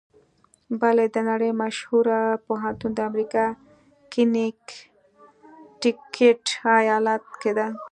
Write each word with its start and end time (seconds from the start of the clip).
یل 0.89 0.99
د 1.15 1.17
نړۍ 1.29 1.51
مشهوره 1.63 2.19
پوهنتون 2.45 2.91
د 2.95 2.99
امریکا 3.09 3.43
په 3.55 3.61
کنېکټیکیټ 4.13 6.43
ایالات 6.77 7.23
کې 7.41 7.51
ده. 7.57 7.67